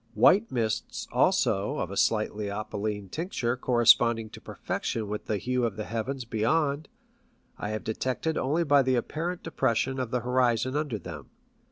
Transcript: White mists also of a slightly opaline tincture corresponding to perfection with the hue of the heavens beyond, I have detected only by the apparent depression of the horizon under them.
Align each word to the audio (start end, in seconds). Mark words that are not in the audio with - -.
White 0.15 0.51
mists 0.51 1.07
also 1.11 1.77
of 1.77 1.91
a 1.91 1.95
slightly 1.95 2.49
opaline 2.49 3.07
tincture 3.07 3.55
corresponding 3.55 4.31
to 4.31 4.41
perfection 4.41 5.07
with 5.07 5.25
the 5.27 5.37
hue 5.37 5.63
of 5.63 5.75
the 5.75 5.83
heavens 5.83 6.25
beyond, 6.25 6.89
I 7.59 7.69
have 7.69 7.83
detected 7.83 8.35
only 8.35 8.63
by 8.63 8.81
the 8.81 8.95
apparent 8.95 9.43
depression 9.43 9.99
of 9.99 10.09
the 10.09 10.21
horizon 10.21 10.75
under 10.75 10.97
them. 10.97 11.29